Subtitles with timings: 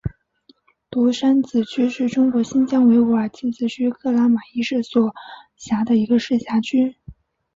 [0.89, 5.13] 独山子区是中国新疆维吾尔自治区克拉玛依市所
[5.57, 6.95] 辖的一个市辖区。